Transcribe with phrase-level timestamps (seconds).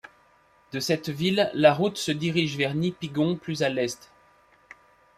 [0.71, 4.09] De cette ville, la route se dirige vers Nipigon plus à l'est.